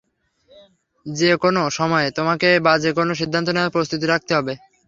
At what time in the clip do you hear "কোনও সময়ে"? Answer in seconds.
1.43-2.07